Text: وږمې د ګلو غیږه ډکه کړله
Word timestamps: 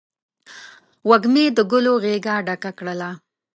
وږمې 1.09 1.45
د 1.57 1.59
ګلو 1.71 1.93
غیږه 2.03 2.35
ډکه 2.47 2.71
کړله 2.77 3.11